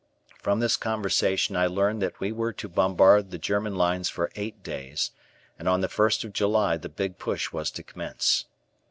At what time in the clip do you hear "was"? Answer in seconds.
7.53-7.69